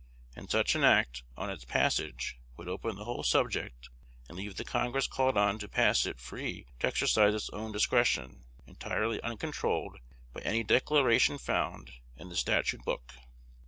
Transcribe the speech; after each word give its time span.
And 0.35 0.49
such 0.49 0.73
an 0.73 0.83
act, 0.83 1.21
on 1.37 1.51
its 1.51 1.63
passage, 1.63 2.39
would 2.57 2.67
open 2.67 2.95
the 2.95 3.05
whole 3.05 3.21
subject, 3.21 3.89
and 4.27 4.35
leave 4.35 4.55
the 4.55 4.63
Congress 4.65 5.05
called 5.05 5.37
on 5.37 5.59
to 5.59 5.67
pass 5.67 6.07
it 6.07 6.19
free 6.19 6.65
to 6.79 6.87
exercise 6.87 7.35
its 7.35 7.51
own 7.51 7.71
discretion, 7.71 8.45
entirely 8.65 9.21
uncontrolled 9.21 9.99
by 10.33 10.41
any 10.41 10.63
declaration 10.63 11.37
found 11.37 11.91
in 12.17 12.29
the 12.29 12.35
statute 12.35 12.83
book." 12.83 13.13